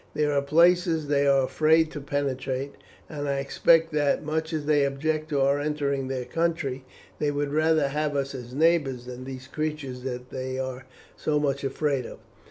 [0.15, 2.73] "There are places they are afraid to penetrate,
[3.07, 6.83] and I expect that, much as they object to our entering their country,
[7.19, 10.85] they would rather have us as neighbours than these creatures that they are
[11.15, 12.17] so much afraid of."